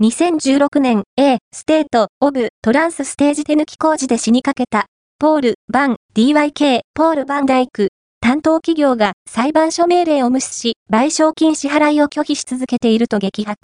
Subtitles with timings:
[0.00, 4.86] 2016年 A ステートオブトランスステージ手抜き工事で死にかけた
[5.18, 7.88] ポール・バン DYK ポール・バンダイク
[8.20, 13.58] 担当企業が裁判所命令を無視し賠償金支払いを拒否し続けていると激白。